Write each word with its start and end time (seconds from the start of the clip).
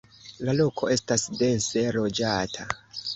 La 0.47 0.53
loko 0.59 0.87
estas 0.95 1.25
dense 1.41 1.83
loĝata. 1.99 2.67